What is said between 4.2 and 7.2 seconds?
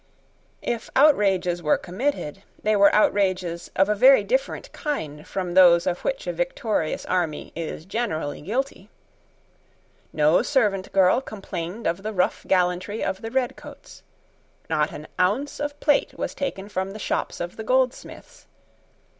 different kind from those of which a victorious